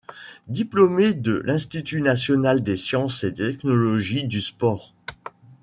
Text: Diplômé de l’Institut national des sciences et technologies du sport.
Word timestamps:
Diplômé 0.47 1.13
de 1.13 1.43
l’Institut 1.45 2.01
national 2.01 2.63
des 2.63 2.75
sciences 2.75 3.23
et 3.23 3.35
technologies 3.35 4.23
du 4.23 4.41
sport. 4.41 4.95